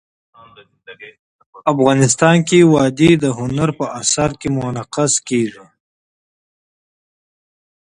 افغانستان 1.73 2.37
کې 2.47 2.59
وادي 2.73 3.11
د 3.23 3.25
هنر 3.39 3.69
په 3.79 3.85
اثار 4.01 4.31
کې 4.39 4.47
منعکس 4.57 5.13
کېږي. 5.27 5.65